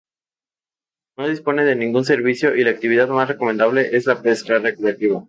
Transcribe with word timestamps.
No 1.15 1.27
dispone 1.27 1.63
de 1.63 1.75
ningún 1.75 2.05
servicio 2.05 2.55
y 2.55 2.63
la 2.63 2.71
actividad 2.71 3.07
más 3.09 3.27
recomendable 3.27 3.95
es 3.95 4.07
la 4.07 4.19
pesca 4.23 4.57
recreativa. 4.57 5.19